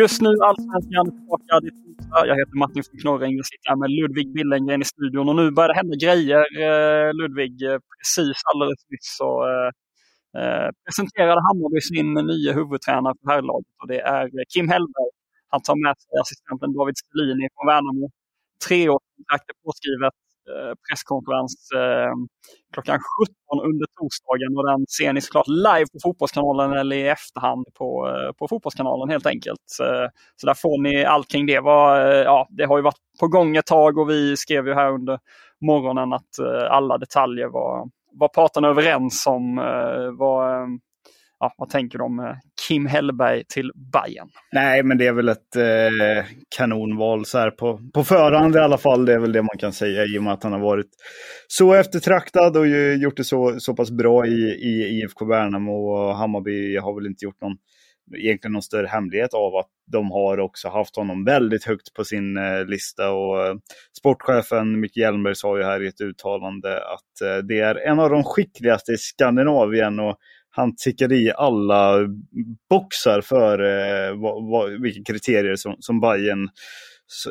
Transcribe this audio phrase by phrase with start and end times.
[0.00, 1.52] Just nu Allsvenskan tillbaka.
[1.62, 2.26] Det är torsdag.
[2.30, 3.34] Jag heter Martin von Knorring.
[3.40, 6.42] och sitter här med Ludvig Billengren i studion och nu börjar det hända grejer.
[6.64, 9.70] Eh, Ludvig, eh, precis alldeles nyss så eh,
[10.38, 15.10] eh, presenterade Hammarby sin nya huvudtränare för herrlaget och det är Kim Hellberg.
[15.52, 18.06] Han tar med sig assistenten David Stelini från Värnamo.
[18.66, 20.14] Treårskontrakt är påskrivet.
[20.50, 22.12] Eh, presskonferens eh,
[22.72, 22.98] klockan
[23.48, 28.08] 17 under torsdagen och den ser ni såklart live på Fotbollskanalen eller i efterhand på,
[28.08, 29.64] eh, på Fotbollskanalen helt enkelt.
[30.36, 31.60] Så där får ni allt kring det.
[31.60, 34.92] Var, ja, det har ju varit på gång ett tag och vi skrev ju här
[34.92, 35.18] under
[35.60, 39.56] morgonen att alla detaljer var, var parterna överens om.
[40.18, 40.68] Var,
[41.38, 42.36] ja, vad tänker de
[42.68, 44.28] Kim Hellberg till Bayern?
[44.52, 46.26] Nej, men det är väl ett eh,
[46.56, 49.04] kanonval så här på, på förhand i alla fall.
[49.04, 50.90] Det är väl det man kan säga i och med att han har varit
[51.48, 56.16] så eftertraktad och ju gjort det så, så pass bra i, i IFK Värnamo och
[56.16, 57.56] Hammarby har väl inte gjort någon
[58.16, 62.36] egentligen någon större hemlighet av att de har också haft honom väldigt högt på sin
[62.36, 63.10] eh, lista.
[63.10, 63.54] Och eh,
[63.98, 68.10] sportchefen Micke Hjelmberg sa ju här i ett uttalande att eh, det är en av
[68.10, 70.16] de skickligaste i Skandinavien och
[70.56, 71.98] han tickade i alla
[72.70, 76.48] boxar för eh, vad, vad, vilka kriterier som, som Bayern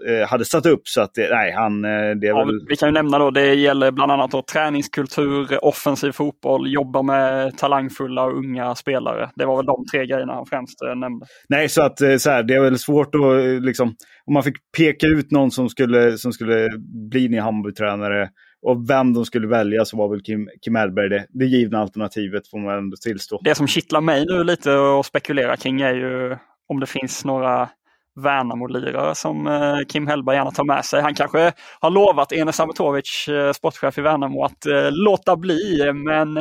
[0.07, 0.87] eh, hade satt upp.
[0.87, 2.65] Så att nej, han, eh, det ja, väl...
[2.67, 7.57] Vi kan ju nämna då, det gäller bland annat då, träningskultur, offensiv fotboll, jobba med
[7.57, 9.29] talangfulla och unga spelare.
[9.35, 11.25] Det var väl de tre grejerna han främst eh, nämnde.
[11.49, 13.95] Nej, så att så här, det är väl svårt att liksom,
[14.25, 16.69] om man fick peka ut någon som skulle, som skulle
[17.11, 18.29] bli ny Hammarby-tränare
[18.63, 22.47] och vem de skulle välja så var väl Kim, Kim Hellberg det, det givna alternativet
[22.47, 23.39] får man ändå tillstå.
[23.43, 26.37] Det som kittlar mig nu lite och spekulera kring är ju
[26.67, 27.69] om det finns några
[28.15, 31.01] Värnamo-lirare som eh, Kim Hellberg gärna tar med sig.
[31.01, 35.91] Han kanske har lovat Enes Sametovic, eh, sportchef i Värnamo, att eh, låta bli.
[35.93, 36.37] Men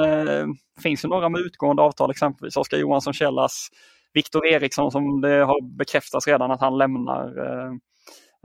[0.82, 3.68] finns det några med utgående avtal, exempelvis Oskar Johansson Källas,
[4.14, 7.26] Viktor Eriksson som det har bekräftats redan att han lämnar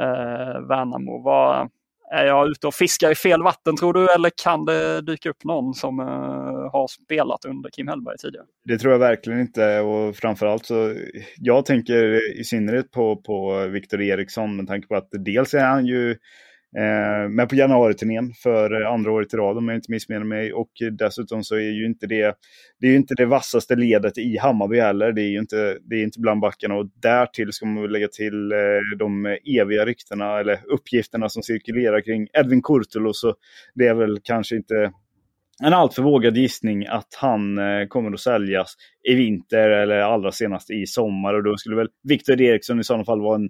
[0.01, 1.23] eh, Värnamo.
[1.23, 1.69] Vad,
[2.11, 5.43] är jag ute och fiskar i fel vatten tror du eller kan det dyka upp
[5.43, 6.05] någon som uh,
[6.71, 8.45] har spelat under Kim Hellberg tidigare?
[8.65, 10.95] Det tror jag verkligen inte och framförallt så
[11.37, 15.85] jag tänker i synnerhet på, på Viktor Eriksson med tanke på att dels är han
[15.85, 16.15] ju
[16.75, 20.53] Eh, men på januariturnén för eh, andra året i rad om jag inte missminner mig.
[20.53, 22.35] Och dessutom så är ju inte det,
[22.79, 25.11] det är ju inte det vassaste ledet i Hammarby heller.
[25.11, 26.75] Det är ju inte, det är inte bland backarna.
[26.75, 28.57] Och därtill ska man väl lägga till eh,
[28.99, 33.19] de eviga ryktena eller uppgifterna som cirkulerar kring Edvin Kurtulus.
[33.19, 33.35] Så
[33.75, 34.91] det är väl kanske inte
[35.63, 38.73] en alltför vågad gissning att han eh, kommer att säljas
[39.09, 41.33] i vinter eller allra senast i sommar.
[41.33, 43.49] Och då skulle väl Viktor Eriksson i sådana fall vara en,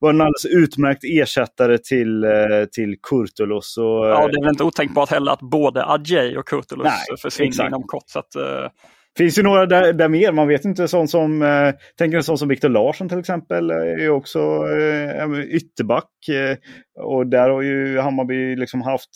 [0.00, 3.76] vara en alldeles utmärkt ersättare till, eh, till Kurtulus.
[3.76, 7.48] Och, ja, det är väl inte otänkbart heller att både Adjei och Kurtulus nej, försvinner
[7.48, 7.68] exakt.
[7.68, 8.04] inom kort.
[8.06, 8.68] Så att, uh...
[9.16, 10.88] Finns ju några där, där mer, man vet inte.
[10.88, 16.28] Sån som, eh, tänker en sån som Viktor Larsson till exempel, är också eh, ytterback.
[16.28, 16.56] Eh,
[17.04, 19.10] och där har ju Hammarby liksom haft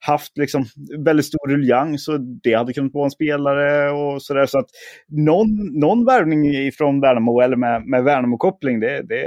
[0.00, 0.64] haft liksom
[1.04, 4.46] väldigt stor ruljans och det hade kunnat vara en spelare och sådär.
[4.46, 4.66] Så att
[5.08, 9.24] någon, någon värvning från Värnamo eller med, med Värnamo-koppling, det, det,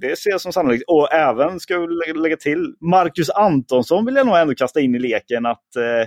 [0.00, 0.84] det ser jag som sannolikt.
[0.86, 4.98] Och även, ska jag lägga till, Marcus Antonsson vill jag nog ändå kasta in i
[4.98, 6.06] leken att eh,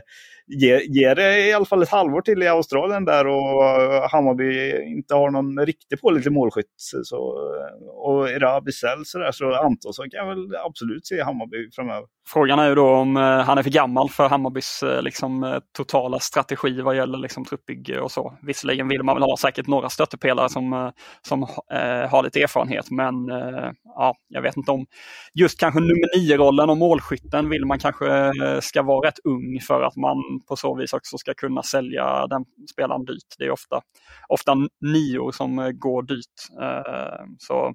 [0.50, 4.72] ge, ge det i alla fall ett halvår till i Australien där och eh, Hammarby
[4.86, 6.66] inte har någon riktig pålitlig målskytt.
[7.04, 12.04] Så, eh, och Rabisell sådär, så Antonsson kan jag väl absolut se Hammarby framöver.
[12.28, 16.81] Frågan är ju då om eh, han är för gammal för Hammarbys liksom, totala strategi
[16.81, 18.38] vad gäller liksom, truppbygge och så.
[18.42, 20.92] Visserligen vill man väl ha säkert några stöttepelare som,
[21.22, 24.86] som eh, har lite erfarenhet men eh, ja, jag vet inte om
[25.34, 28.31] just kanske nummer nio-rollen och målskytten vill man kanske
[28.62, 32.45] ska vara rätt ung för att man på så vis också ska kunna sälja den
[32.71, 33.36] spelaren dyrt.
[33.38, 33.81] Det är ofta,
[34.27, 36.62] ofta nio som eh, går dyrt.
[36.62, 37.74] Eh, så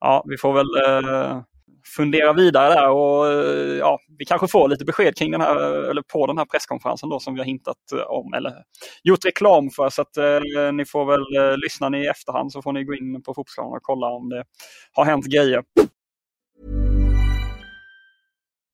[0.00, 1.42] ja, vi får väl eh,
[1.96, 3.26] fundera vidare där och
[3.78, 5.56] ja, vi kanske får lite besked kring den här,
[5.90, 7.76] eller på den här presskonferensen då som vi har hintat
[8.08, 8.54] om eller
[9.02, 9.90] gjort reklam för.
[9.90, 12.94] Så att eh, ni får väl, eh, lyssna ni i efterhand så får ni gå
[12.94, 14.44] in på Fotbollskanalen och kolla om det
[14.92, 15.62] har hänt grejer.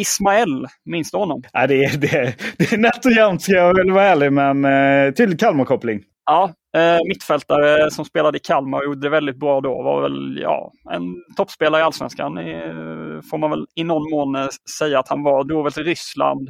[0.00, 1.42] Ismael, minns du honom?
[1.52, 4.64] Ja, det, är, det, det är nätt och jämnt ska jag väl vara ärlig, men
[4.64, 6.02] eh, tydlig Kalmar-koppling.
[6.26, 9.82] Ja, eh, mittfältare som spelade i Kalmar och gjorde det väldigt bra då.
[9.82, 11.02] Var väl ja, en
[11.36, 12.38] toppspelare i Allsvenskan.
[12.38, 14.48] Eh, får man väl i någon mån eh,
[14.78, 15.44] säga att han var.
[15.44, 16.48] Då väl till Ryssland.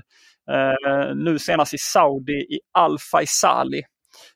[0.50, 3.82] Eh, nu senast i Saudi i Al Faisali.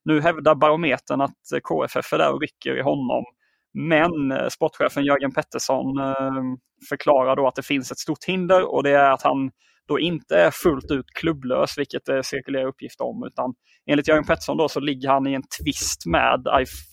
[0.05, 3.25] Nu hävdar barometern att KFF är där och rycker i honom.
[3.75, 6.43] Men eh, sportchefen Jörgen Pettersson eh,
[6.89, 9.51] förklarar då att det finns ett stort hinder och det är att han
[9.89, 13.25] då inte är fullt ut klubblös, vilket det cirkulerar uppgifter om.
[13.27, 13.55] Utan
[13.87, 16.47] enligt Jörgen Pettersson då så ligger han i en tvist med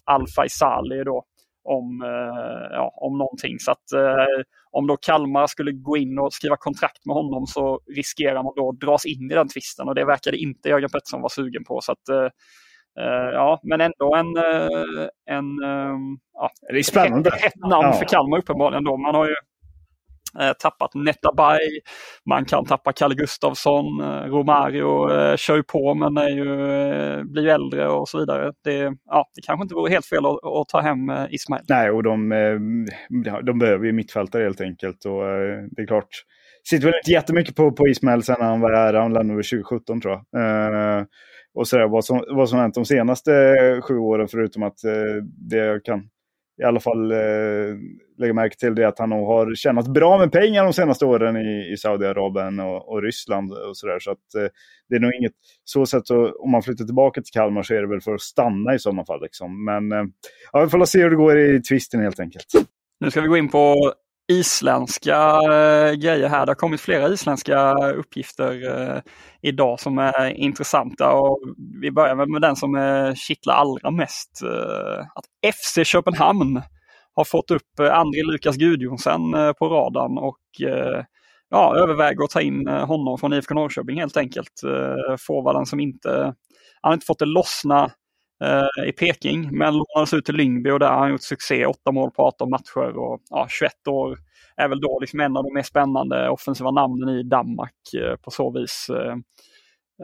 [0.06, 1.24] Al Faisali då
[1.64, 3.60] om, eh, ja, om någonting.
[3.60, 3.84] Så att
[4.72, 8.70] om då Kalmar skulle gå in och skriva kontrakt med honom så riskerar man då
[8.70, 11.82] att dras in i den tvisten och det verkade inte Jörgen Pettersson vara sugen på.
[11.82, 12.32] Så att
[13.34, 15.98] ja, men ändå en, uh, en uh,
[16.34, 17.30] ja, det är spännande.
[17.30, 17.94] Ett, ett namn ja.
[17.94, 18.84] för Kalmar uppenbarligen.
[18.84, 18.98] Då.
[18.98, 19.36] Man har ju
[20.60, 21.60] tappat Netabay,
[22.30, 23.86] man kan tappa Kalle Gustafsson,
[24.26, 25.08] Romario
[25.38, 26.46] kör ju på men är ju,
[27.24, 28.52] blir ju äldre och så vidare.
[28.64, 31.00] Det, ja, det kanske inte vore helt fel att, att ta hem
[31.30, 31.64] Ismail.
[31.70, 32.30] Nej, och de,
[33.46, 35.06] de behöver ju mittfältare helt enkelt.
[35.06, 35.22] Och
[35.72, 36.10] det är klart,
[36.70, 40.14] sitter väl inte jättemycket på, på Ismail sen han var här, han lämnade 2017 tror
[40.14, 41.08] jag
[41.54, 45.24] och så vad, som, vad som hänt de senaste eh, sju åren förutom att eh,
[45.50, 46.10] det jag kan
[46.62, 47.78] i alla fall eh,
[48.18, 51.38] lägga märke till det att han nog har tjänat bra med pengar de senaste åren
[51.38, 54.00] i, i Saudiarabien och, och Ryssland och sådär.
[54.00, 54.52] Så att eh,
[54.90, 55.32] det är nog inget
[55.64, 58.22] så sätt så om man flyttar tillbaka till Kalmar så är det väl för att
[58.22, 59.22] stanna i sådana fall.
[59.22, 59.66] Liksom.
[59.66, 60.04] Men eh,
[60.52, 62.46] ja, vi får se hur det går i tvisten helt enkelt.
[63.00, 63.94] Nu ska vi gå in på
[64.30, 66.46] isländska eh, grejer här.
[66.46, 69.02] Det har kommit flera isländska uppgifter eh,
[69.42, 71.12] idag som är intressanta.
[71.14, 71.40] Och
[71.82, 74.42] vi börjar med den som eh, kittlar allra mest.
[74.44, 76.62] Eh, att FC Köpenhamn
[77.16, 80.40] har fått upp André Lukas Gudjonsen på radarn och
[81.50, 84.52] ja, överväger att ta in honom från IFK Norrköping helt enkelt.
[85.20, 86.10] Forwarden som inte,
[86.82, 87.92] han har inte fått det lossna
[88.44, 91.66] eh, i Peking, men lånades ut till Lyngby och där har han gjort succé.
[91.66, 94.18] 8 mål på 18 matcher och ja, 21 år
[94.60, 98.32] är väl då liksom en av de mer spännande offensiva namnen i Danmark eh, på
[98.32, 98.90] så vis.
[98.90, 99.14] Eh,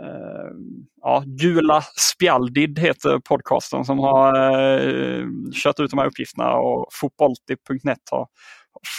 [0.03, 0.51] eh,
[1.01, 4.35] ja, Gula Spjaldid heter podcasten som har
[4.79, 5.25] eh,
[5.63, 8.27] kört ut de här uppgifterna och fotbolltip.net har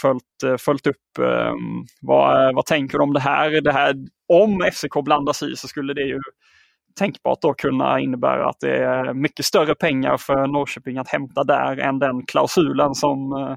[0.01, 0.95] följt, följt upp.
[2.01, 3.61] Vad, vad tänker du om det här?
[3.61, 3.95] det här?
[4.27, 6.19] Om FCK blandar sig i så skulle det ju
[6.97, 11.77] tänkbart då kunna innebära att det är mycket större pengar för Norrköping att hämta där
[11.79, 13.55] än den klausulen som eh,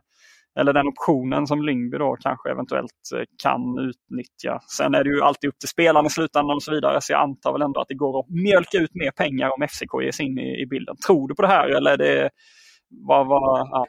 [0.61, 4.61] eller den optionen som Lyngby då kanske eventuellt eh, kan utnyttja.
[4.79, 6.99] Sen är det ju alltid upp till spelarna i slutändan och så vidare.
[7.01, 10.03] Så jag antar väl ändå att det går att mjölka ut mer pengar om FCK
[10.03, 10.97] ger sig in i, i bilden.
[11.07, 12.31] Tror du på det här eller är det
[13.09, 13.87] vad, vad, ja.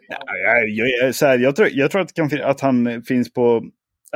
[0.68, 3.64] jag, jag, så här, jag, tror, jag tror att, kan, att han finns på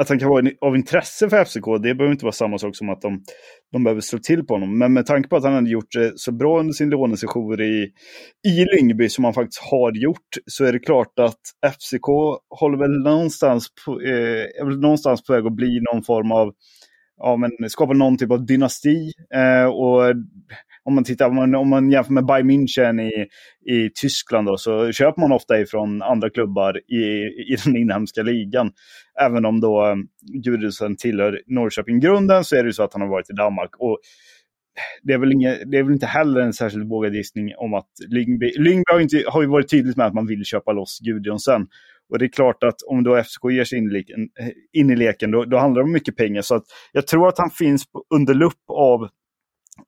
[0.02, 2.90] att han kan vara av intresse för FCK, det behöver inte vara samma sak som
[2.90, 3.24] att de,
[3.72, 4.78] de behöver slå till på honom.
[4.78, 7.92] Men med tanke på att han hade gjort det så bra under sin lånesession i,
[8.48, 11.40] i Lyngby som han faktiskt har gjort, så är det klart att
[11.74, 12.08] FCK
[12.60, 16.54] håller väl någonstans på, eh, är väl någonstans på väg att bli någon form av
[17.18, 19.12] ja, men skapa någon typ av dynasti.
[19.36, 20.16] Eh, och
[20.86, 23.28] om man tittar, om man, om man jämför med Bayern München i,
[23.74, 27.04] i Tyskland då, så köper man ofta ifrån andra klubbar i,
[27.54, 28.72] i den inhemska ligan.
[29.22, 29.96] Även om då eh,
[30.44, 33.72] Gudrunsen tillhör Norrköping-grunden så är det ju så att han har varit i Danmark.
[33.80, 34.00] Och
[35.04, 37.90] det är, väl inga, det är väl inte heller en särskilt vågad gissning om att
[38.08, 41.68] Lyngby, Lyngby har, inte, har ju varit tydligt med att man vill köpa loss Gudjonsen.
[42.10, 44.90] Och det är klart att om då FCK ger sig in i leken, eh, in
[44.90, 46.42] i leken då, då handlar det om mycket pengar.
[46.42, 49.10] Så att jag tror att han finns under lupp av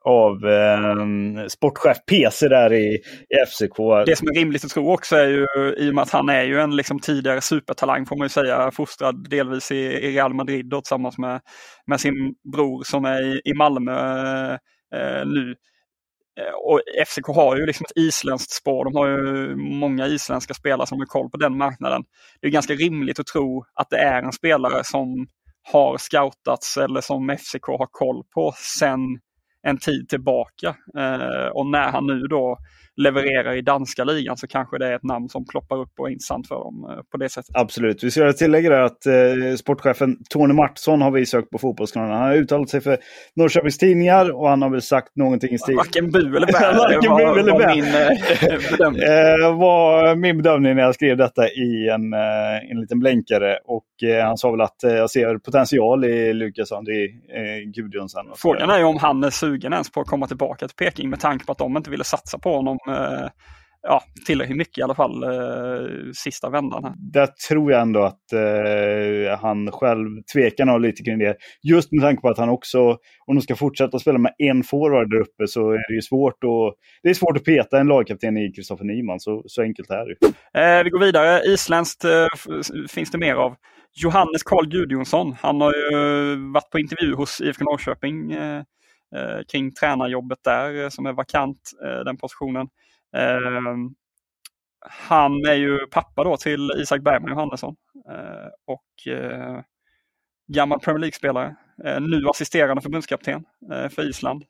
[0.06, 3.77] av eh, sportchef PC där i, i, FCK.
[4.06, 5.46] Det som är rimligt att tro också är ju,
[5.77, 8.72] i och med att han är ju en liksom tidigare supertalang får man ju säga,
[8.72, 11.41] fostrad delvis i, i Real Madrid då, tillsammans med,
[11.86, 14.53] med sin bror som är i, i Malmö
[14.96, 15.56] eh, nu.
[16.39, 18.86] Eh, och FCK har ju liksom ett isländskt spår.
[18.86, 22.03] De har ju många isländska spelare som har koll på den marknaden.
[22.41, 25.27] Det är ganska rimligt att tro att det är en spelare som
[25.72, 29.00] har scoutats eller som FCK har koll på sen
[29.70, 30.76] en tid tillbaka.
[30.98, 32.58] Eh, och när han nu då
[32.98, 36.12] levererar i danska ligan så kanske det är ett namn som ploppar upp och är
[36.12, 37.56] intressant för dem eh, på det sättet.
[37.56, 38.04] Absolut.
[38.04, 42.18] Vi ska göra tillägga där att eh, sportchefen Tony Martsson har vi sökt på Fotbollskanalen.
[42.18, 42.98] Han har uttalat sig för
[43.36, 45.75] Norrköpings Tidningar och han har väl sagt någonting i stil...
[45.75, 46.54] Varken bu eller bä.
[46.77, 47.75] Varken bu eller bä.
[47.75, 47.86] Min,
[49.04, 53.58] eh, eh, var min bedömning när jag skrev detta i en, eh, en liten blänkare.
[53.66, 58.25] Och eh, han sa väl att eh, jag ser potential i Lukas André eh, Gudjonsen.
[58.36, 61.20] Frågan är ju om han är sugen ens på att komma tillbaka till Peking med
[61.20, 62.77] tanke på att de inte ville satsa på honom
[63.88, 66.84] ja, tillräckligt mycket i alla fall eh, sista vändan.
[66.84, 66.94] Här.
[66.98, 71.36] Där tror jag ändå att eh, han själv tvekar nog lite kring det.
[71.63, 72.79] Just med tanke på att han också,
[73.25, 76.44] om de ska fortsätta spela med en forward där uppe så är det ju svårt
[76.44, 79.20] att, det är svårt att peta en lagkapten i Kristoffer Nyman.
[79.20, 80.27] Så, så enkelt är det.
[80.62, 81.41] Eh, vi går vidare.
[81.46, 82.25] Isländskt eh,
[82.89, 83.56] finns det mer av.
[84.03, 85.36] Johannes Karl Gudjonsson.
[85.41, 88.63] Han har ju varit på intervju hos IFK Norrköping eh, eh,
[89.16, 92.68] Eh, kring tränarjobbet där eh, som är vakant, eh, den positionen.
[93.18, 93.96] Ehm,
[94.90, 97.76] han är ju pappa då till Isak Bergman Johannesson
[98.10, 99.62] eh, och eh,
[100.48, 101.56] gammal Premier League-spelare.
[102.00, 103.46] nu assisterande förbundskapten
[103.90, 104.44] för Island.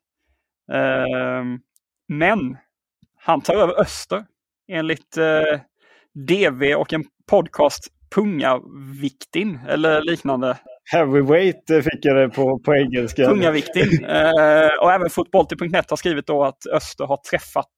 [0.71, 1.59] Ehm,
[2.07, 2.57] men
[3.15, 4.25] han tar över Öster
[4.67, 5.17] enligt
[6.27, 10.57] DV och en podcast Pungaviktin eller liknande.
[10.91, 13.25] Heavyweight fick jag det på, på engelska.
[13.25, 14.05] Pungaviktin.
[14.05, 17.73] eh, och även fotbolltid.net har skrivit då att Öster har träffat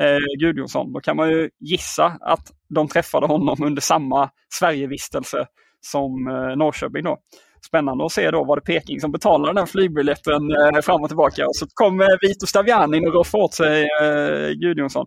[0.00, 0.92] eh, Gudjonsson.
[0.92, 5.46] Då kan man ju gissa att de träffade honom under samma Sverigevistelse
[5.80, 7.18] som eh, Norrköping då.
[7.66, 11.46] Spännande att se då var det Peking som betalade den flygbiljetten eh, fram och tillbaka.
[11.46, 15.06] Och så kom eh, Vito Staviani och roffade åt sig eh, Gudjonsson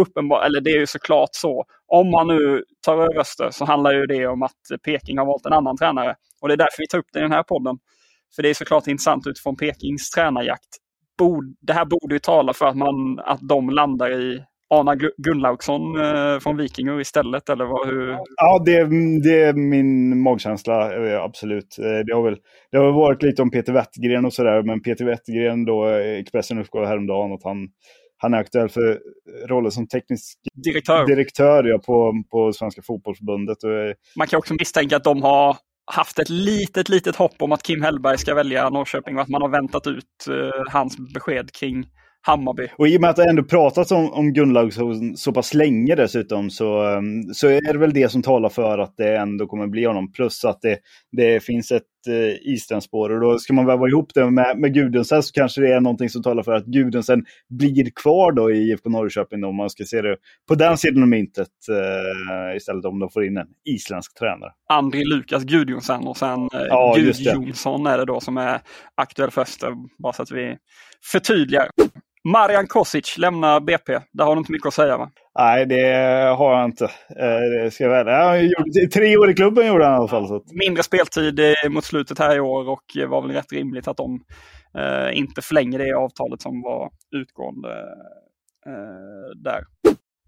[0.00, 1.64] uppenbart, eller det är ju såklart så.
[1.86, 5.46] Om man nu tar över Öster så handlar ju det om att Peking har valt
[5.46, 6.14] en annan tränare.
[6.40, 7.78] Och det är därför vi tar upp det i den här podden.
[8.36, 10.68] För det är såklart intressant utifrån Pekings tränarjakt.
[11.60, 16.38] Det här borde ju tala för att, man, att de landar i Arna Gunnlaugsson eh,
[16.38, 18.08] från Vikingur istället, eller vad, hur?
[18.36, 18.84] Ja, det,
[19.22, 21.78] det är min magkänsla, eh, absolut.
[21.78, 22.36] Eh, det har, väl,
[22.70, 26.86] det har varit lite om Peter Wettergren och sådär, men Peter Wettergren då, Expressen uppgav
[26.86, 27.68] häromdagen att han
[28.20, 29.00] han är aktuell för
[29.48, 33.58] rollen som teknisk direktör, direktör ja, på, på Svenska Fotbollförbundet.
[34.16, 35.56] Man kan också misstänka att de har
[35.88, 39.42] haft ett litet, litet hopp om att Kim Hellberg ska välja Norrköping och att man
[39.42, 41.86] har väntat ut uh, hans besked kring
[42.20, 42.68] Hammarby.
[42.78, 44.72] Och i och med att det ändå pratats om, om Gunnlaug
[45.14, 48.96] så, pass länge dessutom så, um, så är det väl det som talar för att
[48.96, 50.12] det ändå kommer bli honom.
[50.12, 50.78] Plus att det,
[51.12, 55.22] det finns ett uh, Islandspår och då ska man väva ihop det med, med Gudensen
[55.22, 58.90] så kanske det är någonting som talar för att Gudensen blir kvar då i IFK
[58.90, 60.16] Norrköping om man ska se det
[60.48, 64.50] på den sidan av myntet uh, istället om de får in en isländsk tränare.
[64.68, 68.60] André Lukas Gudjonsen och sen uh, ja, Gudjonsson är det då som är
[68.94, 69.62] aktuell först,
[69.98, 70.56] bara så att vi
[71.12, 71.68] förtydligar.
[72.32, 73.98] Marian Kosic lämnar BP.
[74.12, 75.10] Där har du inte mycket att säga va?
[75.38, 75.84] Nej, det
[76.38, 76.84] har jag inte.
[76.84, 78.06] Eh, det ska jag väl.
[78.06, 80.28] Jag gjorde, tre år i klubben gjorde han i alla fall.
[80.28, 80.44] Så.
[80.52, 84.24] Mindre speltid eh, mot slutet här i år och var väl rätt rimligt att de
[84.78, 87.70] eh, inte förlänger det avtalet som var utgående
[88.66, 89.64] eh, där.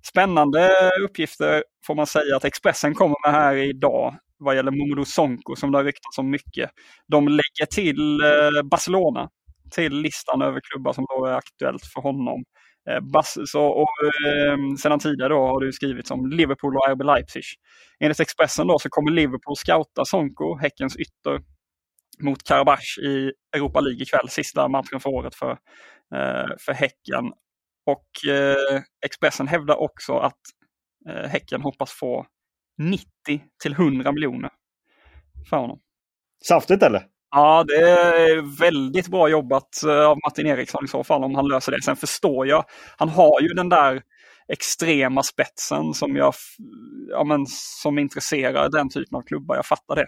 [0.09, 0.71] Spännande
[1.05, 5.73] uppgifter får man säga att Expressen kommer med här idag vad gäller Momodou Sonko som
[5.73, 6.71] det har ryktats om mycket.
[7.07, 9.31] De lägger till eh, Barcelona
[9.71, 12.45] till listan över klubbar som då är aktuellt för honom.
[12.91, 13.89] Eh, Bas, så, och,
[14.27, 17.43] eh, sedan tidigare då har du skrivit om Liverpool och RB Leipzig.
[18.01, 21.41] Enligt Expressen då så kommer Liverpool scouta Sonko, Häckens ytter,
[22.23, 25.51] mot Karabach i Europa League ikväll, sista matchen för året för,
[26.15, 27.33] eh, för Häcken.
[27.87, 30.41] Och eh, Expressen hävdar också att
[31.09, 32.27] eh, Häcken hoppas få
[32.79, 33.07] 90
[33.63, 34.51] till 100 miljoner
[35.51, 35.81] för honom.
[36.49, 37.07] Saftigt eller?
[37.31, 41.49] Ja, det är väldigt bra jobbat eh, av Martin Eriksson i så fall om han
[41.49, 41.83] löser det.
[41.83, 42.65] Sen förstår jag,
[42.97, 44.03] han har ju den där
[44.53, 46.35] extrema spetsen som jag
[47.09, 47.47] ja, men,
[47.83, 49.57] som intresserar den typen av klubbar.
[49.57, 50.07] Jag fattar det.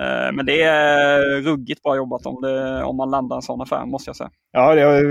[0.00, 3.86] Eh, men det är ruggigt bra jobbat om, det, om man landar en sån affär
[3.86, 4.30] måste jag säga.
[4.52, 5.02] Ja, jag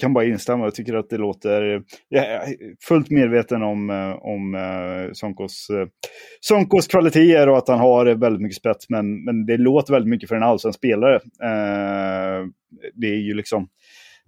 [0.00, 0.64] kan bara instämma.
[0.64, 1.82] Jag tycker att det låter...
[2.08, 2.42] Jag är
[2.88, 5.68] fullt medveten om, eh, om eh, Sonkos,
[6.40, 8.90] Sonkos kvaliteter och att han har väldigt mycket spets.
[8.90, 11.20] Men, men det låter väldigt mycket för en allsvensk spelare.
[12.94, 13.68] Det är ju liksom...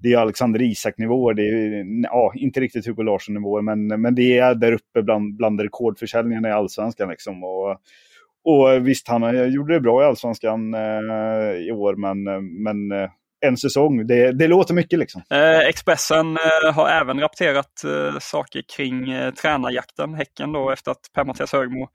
[0.03, 4.55] Det är Alexander Isak-nivåer, det är ja, inte riktigt Hugo Larsson-nivåer, men, men det är
[4.55, 7.09] där uppe bland, bland rekordförsäljningarna i allsvenskan.
[7.09, 7.45] Liksom.
[7.45, 7.77] Och,
[8.45, 10.81] och eh, visst, han eh, gjorde det bra i allsvenskan eh,
[11.69, 13.11] i år, men, eh, men eh,
[13.47, 15.23] en säsong, det, det låter mycket liksom.
[15.31, 21.01] Eh, Expressen eh, har även rapporterat eh, saker kring eh, tränarjakten, Häcken då, efter att
[21.15, 21.89] Per-Mattias Högmo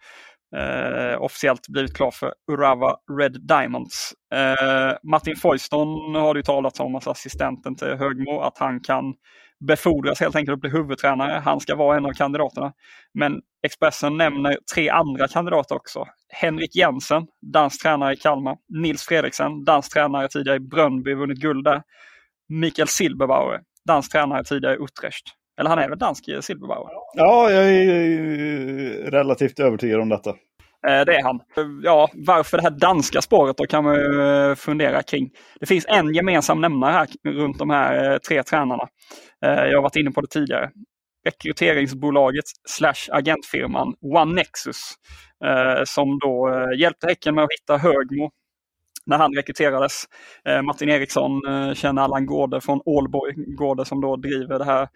[0.55, 4.13] eh, officiellt blivit klar för Urawa Red Diamonds.
[4.33, 9.13] Eh, Martin Foyston har det ju talats om, alltså assistenten till Högmo, att han kan
[9.67, 11.41] befordras helt enkelt att bli huvudtränare.
[11.45, 12.73] Han ska vara en av kandidaterna.
[13.13, 16.05] Men Expressen nämner tre andra kandidater också.
[16.29, 18.57] Henrik Jensen, dansk tränare i Kalmar.
[18.69, 21.81] Nils Fredriksen, dansk tränare tidigare i Brönnby, vunnit guld där.
[22.49, 25.23] Mikael Silberbauer, dansk tränare tidigare i Utrecht.
[25.59, 26.89] Eller han är väl dansk eh, Silberbauer?
[27.13, 30.33] Ja, jag är relativt övertygad om detta.
[30.87, 31.39] Eh, det är han.
[31.83, 35.29] Ja, varför det här danska spåret då kan man ju eh, fundera kring.
[35.59, 38.87] Det finns en gemensam nämnare här runt de här eh, tre tränarna.
[39.39, 40.71] Jag har varit inne på det tidigare.
[41.25, 44.77] Rekryteringsbolaget slash agentfirman One Nexus
[45.85, 48.31] som då hjälpte Häcken med att hitta Högmo
[49.05, 50.03] när han rekryterades.
[50.63, 51.41] Martin Eriksson
[51.75, 54.87] känner Allan Gårde från Ålborg, Gårde som då driver det här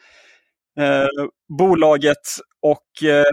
[0.80, 1.08] eh,
[1.58, 2.18] bolaget
[2.62, 3.26] och eh,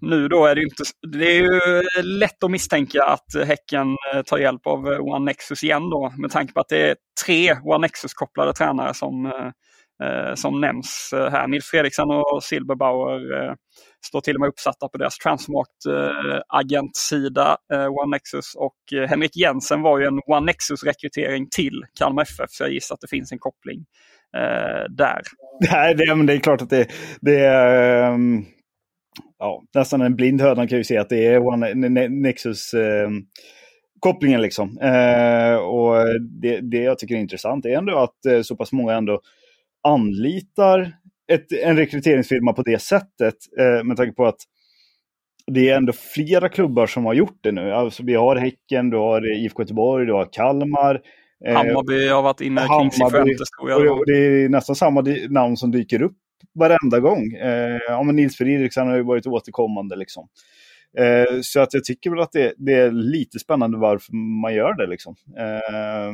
[0.00, 0.82] nu då är det inte,
[1.12, 1.60] det är ju
[2.02, 6.30] lätt att misstänka att Häcken eh, tar hjälp av eh, One Nexus igen då med
[6.30, 9.50] tanke på att det är tre One Nexus-kopplade tränare som, eh,
[10.08, 11.46] eh som nämns här.
[11.46, 13.52] Nils Fredriksson och Silberbauer eh,
[14.06, 18.54] står till och med uppsatta på deras Transmart-agentsida, One Nexus.
[18.54, 18.76] Och
[19.08, 23.08] Henrik Jensen var ju en One Nexus-rekrytering till Kalmar FF, så jag gissar att det
[23.08, 23.84] finns en koppling
[24.36, 25.20] Eh, där.
[25.72, 26.86] Nej, det, men det är klart att det,
[27.20, 28.44] det är um,
[29.38, 33.26] ja, nästan en blind höna kan ju se att det är One Nexus um,
[34.00, 34.78] kopplingen liksom.
[34.78, 38.94] Eh, och det, det jag tycker är intressant är ändå att eh, så pass många
[38.94, 39.20] ändå
[39.88, 40.92] anlitar
[41.32, 43.34] ett, en rekryteringsfirma på det sättet.
[43.58, 44.40] eh, med tanke på att
[45.46, 47.72] det är ändå flera klubbar som har gjort det nu.
[47.72, 51.00] Alltså vi har Häcken, du har eh, IFK Göteborg, du har Kalmar.
[51.46, 53.98] Eh, Hammarby har varit inne kring tror jag.
[53.98, 56.16] Och det är nästan samma namn som dyker upp
[56.54, 57.32] varenda gång.
[57.34, 59.96] Eh, ja, men Nils Fredriksson har ju varit återkommande.
[59.96, 60.28] Liksom.
[60.98, 64.74] Eh, så att jag tycker väl att det, det, är lite spännande varför man gör
[64.74, 64.86] det.
[64.86, 65.14] Liksom.
[65.38, 66.12] Eh,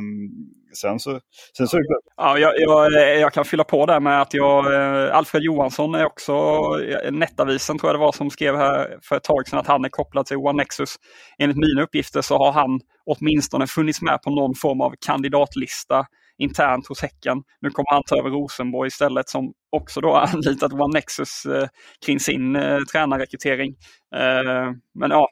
[0.75, 1.19] sen så,
[1.57, 1.79] sen så.
[2.17, 5.95] Ja, jag, jag, eh, jag, kan fylla på där med att jag, eh, Alfred Johansson
[5.95, 9.59] är också, eh, Nettavisen tror jag det var som skrev här för ett tag sedan
[9.59, 10.95] att han är kopplad till One Nexus.
[11.37, 16.05] Enligt mina uppgifter så har han åtminstone funnits med på någon form av kandidatlista
[16.37, 17.43] internt hos Häcken.
[17.61, 21.67] Nu kommer han ta över Rosenborg istället som också då anlitat One Nexus eh,
[22.05, 23.75] kring sin eh, tränarrekrytering.
[24.15, 25.27] Eh, men ja,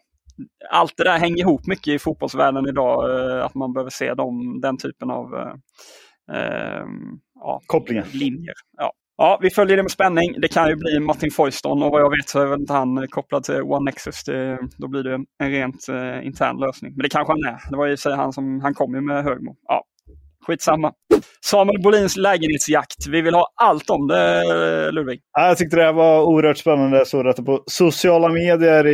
[0.69, 4.61] allt det där hänger ihop mycket i fotbollsvärlden idag, eh, att man behöver se dem,
[4.61, 5.53] den typen av eh,
[6.37, 6.85] eh,
[7.39, 8.05] ja, kopplingar.
[8.13, 8.55] Linjer.
[8.77, 8.93] Ja.
[9.17, 10.35] Ja, vi följer det med spänning.
[10.41, 13.07] Det kan ju bli Martin Foyston och vad jag vet så är väl inte han
[13.07, 14.23] kopplad till One Nexus.
[14.23, 16.91] Det, då blir det en rent eh, intern lösning.
[16.95, 17.69] Men det kanske han är.
[17.69, 19.55] Det var ju sig han som, han kom ju med Högmo.
[19.67, 19.83] Ja,
[20.43, 20.91] skitsamma.
[21.45, 23.07] Samuel Bolins lägenhetsjakt.
[23.07, 25.19] Vi vill ha allt om det, Ludvig.
[25.37, 26.97] Jag tyckte det här var oerhört spännande.
[26.97, 28.87] Jag såg det på sociala medier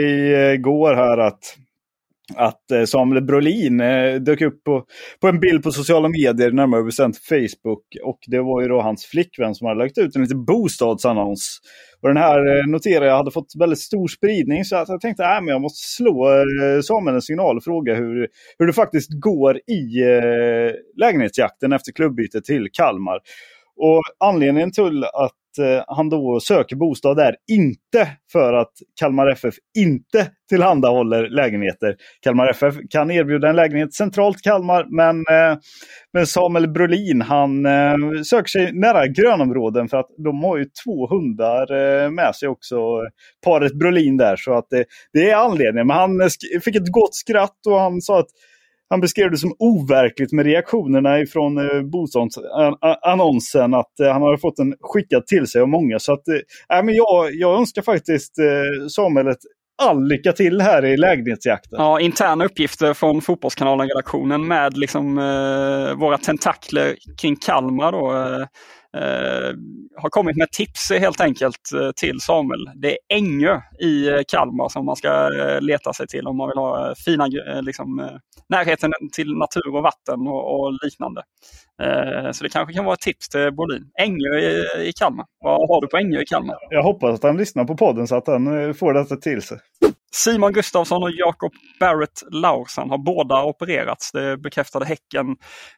[0.53, 1.39] igår eh, här att
[2.35, 4.85] att eh, Samuel Brolin eh, dök upp på,
[5.21, 7.83] på en bild på sociala medier, närmare bestämt Facebook.
[8.03, 11.59] Och det var ju då hans flickvän som hade lagt ut en liten bostadsannons.
[12.01, 15.23] Och den här eh, noterade jag hade fått väldigt stor spridning så att jag tänkte
[15.23, 16.27] äh, att jag måste slå
[16.83, 18.27] Samuel en signal och fråga hur,
[18.59, 20.03] hur det faktiskt går i
[20.97, 23.19] lägenhetsjakten efter klubbytet till Kalmar.
[23.75, 29.55] Och anledningen till att Eh, han då söker bostad där, inte för att Kalmar FF
[29.77, 31.95] inte tillhandahåller lägenheter.
[32.21, 35.57] Kalmar FF kan erbjuda en lägenhet centralt Kalmar, men, eh,
[36.13, 41.07] men Samuel Brolin han eh, söker sig nära grönområden för att de har ju två
[41.07, 42.77] hundar med sig också,
[43.45, 44.35] paret Brolin där.
[44.35, 45.87] Så att det, det är anledningen.
[45.87, 46.29] Men han
[46.63, 48.29] fick ett gott skratt och han sa att
[48.89, 53.73] han beskrev det som overkligt med reaktionerna ifrån eh, bostadsannonsen.
[53.73, 55.99] Att eh, han hade fått den skickad till sig av många.
[55.99, 59.39] Så att, eh, men jag, jag önskar faktiskt eh, Samuel ett
[59.81, 61.79] all lycka till här i lägenhetsjakten.
[61.79, 67.91] Ja, interna uppgifter från Fotbollskanalen-redaktionen med liksom, eh, våra tentakler kring Kalmar.
[67.91, 68.47] Då, eh,
[68.97, 69.53] eh,
[70.01, 72.69] har kommit med tips helt enkelt eh, till Samuel.
[72.75, 76.49] Det är Ängö i eh, Kalmar som man ska eh, leta sig till om man
[76.49, 77.27] vill ha fina,
[77.61, 81.23] liksom, närheten till natur och vatten och, och liknande.
[82.33, 83.91] Så det kanske kan vara ett tips till Bolin.
[84.01, 85.25] Ängö i, i Kalmar.
[85.43, 86.57] Vad har du på Ängö i Kalmar?
[86.69, 89.57] Jag hoppas att han lyssnar på podden så att han får detta till sig.
[90.11, 94.11] Simon Gustafsson och Jakob Barrett Laursen har båda opererats.
[94.11, 95.37] Det bekräftade Häcken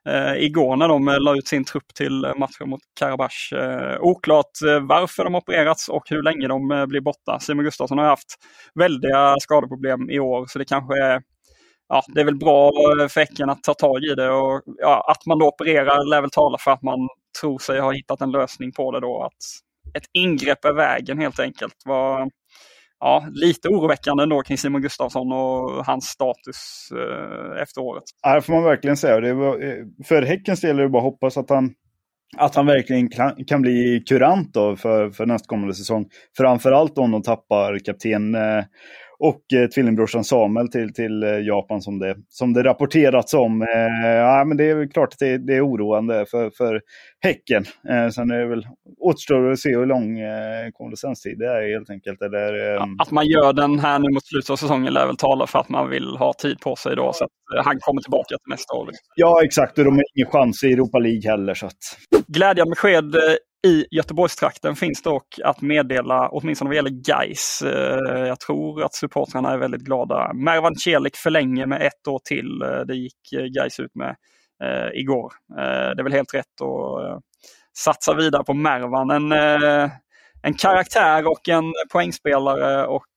[0.09, 3.53] eh, igår när de eh, la ut sin trupp till eh, matchen mot Karabach.
[3.53, 7.39] Eh, oklart eh, varför de opererats och hur länge de eh, blir borta.
[7.39, 8.35] Simon Gustafsson har haft
[8.75, 11.21] väldiga skadeproblem i år så det kanske är
[11.93, 15.11] Ja, det är väl bra eh, för Häcken att ta tag i det och ja,
[15.11, 17.09] att man då opererar lär väl tala för att man
[17.41, 19.23] tror sig ha hittat en lösning på det då.
[19.23, 21.75] Att ett ingrepp är vägen helt enkelt.
[21.85, 22.31] Vad,
[23.01, 28.03] ja, lite oroväckande ändå kring Simon Gustafsson och hans status eh, efter året.
[28.23, 29.19] Ja, det får man verkligen säga.
[29.19, 31.73] Det var, eh, för Häckens del är det bara att hoppas att han,
[32.37, 36.05] att han verkligen kan, kan bli kurant då för, för nästkommande säsong.
[36.37, 38.63] Framförallt om de tappar kapten eh,
[39.23, 43.61] och eh, tvillingbrorsan Samuel till, till eh, Japan som det, som det rapporterats om.
[43.61, 46.81] Eh, ja, men det är klart att det, det är oroande för, för
[47.19, 47.65] Häcken.
[47.89, 48.67] Eh, sen är det väl
[48.99, 52.21] återstår att se hur lång eh, konvalescenstid det är helt enkelt.
[52.21, 55.47] Eller, eh, att man gör den här nu mot slutet av säsongen lär väl tala
[55.47, 58.27] för att man vill ha tid på sig då så att eh, han kommer tillbaka
[58.27, 58.89] till nästa år.
[59.15, 61.53] Ja exakt och de har ingen chans i Europa League heller.
[61.53, 61.97] Så att...
[62.27, 63.21] Glädjande besked eh,
[63.67, 67.61] i Göteborgstrakten finns dock att meddela, åtminstone vad gäller Geis.
[67.61, 70.33] Eh, jag tror att supportrarna är väldigt glada.
[70.33, 72.61] Mervan Celik förlänger med ett år till.
[72.61, 74.15] Eh, det gick eh, Geis ut med
[74.93, 75.33] igår.
[75.95, 77.23] Det är väl helt rätt att
[77.77, 79.09] satsa vidare på Mervan.
[79.09, 79.31] En,
[80.43, 83.07] en karaktär och en poängspelare och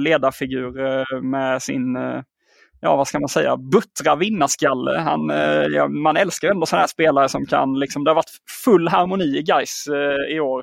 [0.00, 1.96] ledarfigur med sin
[2.80, 4.98] ja vad ska man säga, buttra vinnarskalle.
[4.98, 8.38] Han, eh, ja, man älskar ändå sådana här spelare som kan, liksom, det har varit
[8.64, 10.62] full harmoni i Gais eh, i år.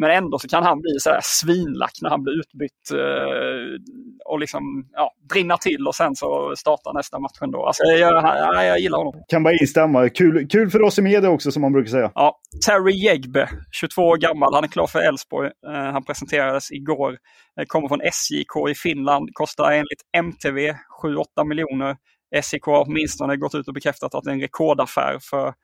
[0.00, 3.80] Men ändå så kan han bli så här svinlack när han blir utbytt eh,
[4.24, 7.66] och liksom ja, brinna till och sen så startar nästa match ändå.
[7.66, 9.22] Alltså, jag, jag, jag gillar honom.
[9.28, 10.08] Kan bara instämma.
[10.08, 12.12] Kul, kul för oss i media också som man brukar säga.
[12.14, 14.54] Ja, Terry Jegbe, 22 år gammal.
[14.54, 15.50] Han är klar för Elfsborg.
[15.66, 17.18] Eh, han presenterades igår.
[17.60, 19.28] Eh, kommer från SJK i Finland.
[19.32, 21.96] Kostar enligt MTV 7-8 miljoner.
[22.42, 25.54] SJK har åtminstone gått ut och bekräftat att det är en rekordaffär för,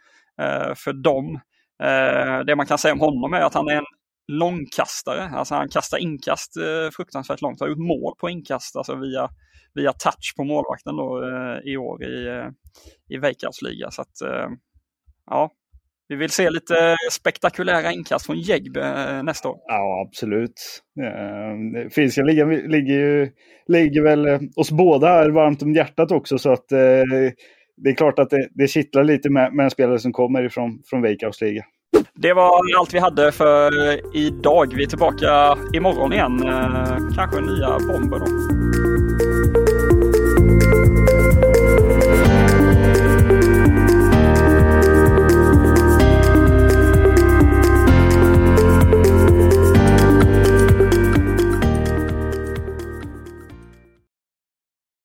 [0.75, 1.41] för dem.
[2.47, 3.85] Det man kan säga om honom är att han är en
[4.29, 5.23] långkastare.
[5.23, 7.61] Alltså han kastar inkast eh, fruktansvärt långt.
[7.61, 9.29] Har gjort mål på inkast alltså via,
[9.75, 12.49] via touch på målvakten då, eh, i år i, eh,
[13.09, 13.91] i Veikkaus liga.
[13.91, 14.49] Så att, eh,
[15.27, 15.51] ja,
[16.09, 19.57] vi vill se lite spektakulära inkast från Jägbe eh, nästa år.
[19.67, 20.83] Ja, absolut.
[21.03, 23.31] Eh, Finska ligan ligger,
[23.67, 26.39] ligger väl eh, oss båda här varmt om hjärtat också.
[26.39, 26.69] Så att
[27.77, 30.83] det är klart att det, det kittlar lite med, med en spelare som kommer ifrån
[30.91, 31.65] från Veikkaus liga.
[32.19, 33.73] Det var allt vi hade för
[34.17, 34.73] idag.
[34.77, 36.49] Vi är tillbaka imorgon igen.
[36.49, 38.27] Eh, kanske nya bomber då.